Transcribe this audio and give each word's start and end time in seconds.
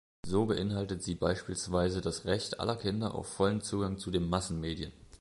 So 0.25 0.47
beinhaltet 0.47 1.03
sie 1.03 1.13
beispielsweise 1.13 2.01
das 2.01 2.25
Recht 2.25 2.59
aller 2.59 2.75
Kinder 2.75 3.13
auf 3.13 3.27
vollen 3.27 3.61
Zugang 3.61 3.99
zu 3.99 4.09
den 4.09 4.27
Massenmedien. 4.31 4.91